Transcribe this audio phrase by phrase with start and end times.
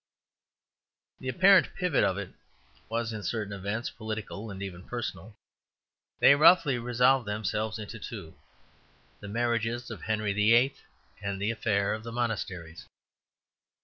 [1.19, 2.33] The apparent pivot of it
[2.89, 5.35] was in certain events, political and even personal.
[6.19, 8.33] They roughly resolve themselves into two:
[9.19, 10.73] the marriages of Henry VIII.
[11.21, 12.87] and the affair of the monasteries.